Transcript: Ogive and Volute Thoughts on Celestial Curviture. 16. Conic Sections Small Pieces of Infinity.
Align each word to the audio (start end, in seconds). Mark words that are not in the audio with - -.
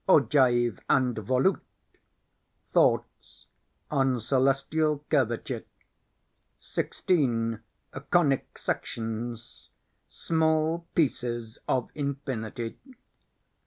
Ogive 0.09 0.79
and 0.89 1.15
Volute 1.15 1.59
Thoughts 2.73 3.45
on 3.91 4.19
Celestial 4.19 5.05
Curviture. 5.11 5.63
16. 6.57 7.59
Conic 8.09 8.57
Sections 8.57 9.69
Small 10.09 10.87
Pieces 10.95 11.59
of 11.67 11.91
Infinity. 11.93 12.79